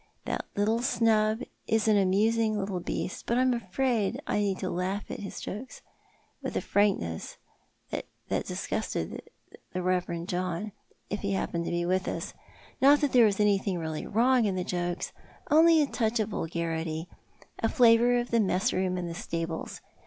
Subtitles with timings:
[0.25, 5.11] That little sub is an amusing little beast, and I'm afraid I used to laugh
[5.11, 5.83] at his jokes
[6.41, 7.37] with a frankness
[7.91, 9.21] that disgusted
[9.73, 10.71] the Keverend John
[11.11, 14.63] if he happened to be with us~not that there was anything really wrong in the
[14.63, 15.13] jokes—
[15.51, 17.07] only a touch of vulgarity,
[17.59, 19.81] a flavour of the messroom and the stables.